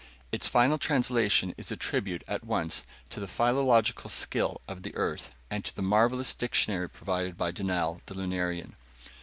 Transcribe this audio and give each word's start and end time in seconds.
Its 0.31 0.47
final 0.47 0.79
translation 0.79 1.53
is 1.59 1.71
a 1.71 1.77
tribute 1.77 2.23
at 2.27 2.43
once 2.43 2.87
to 3.11 3.19
the 3.19 3.27
philological 3.27 4.09
skill 4.09 4.59
of 4.67 4.81
the 4.81 4.95
Earth 4.95 5.29
and 5.51 5.63
to 5.63 5.75
the 5.75 5.83
marvelous 5.83 6.33
dictionary 6.33 6.89
provided 6.89 7.37
by 7.37 7.51
Dunal, 7.51 8.01
the 8.07 8.15
Lunarian. 8.15 8.73